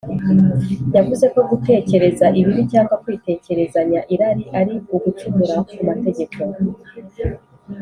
yavuze 0.95 1.25
ko 1.33 1.39
gutekereza 1.49 2.25
ibibi 2.39 2.63
cyangwa 2.71 2.95
kwitegerezanya 3.03 3.99
irari 4.13 4.43
ari 4.59 4.75
ugucumura 4.95 5.55
ku 5.69 5.77
mategeko 5.87 6.37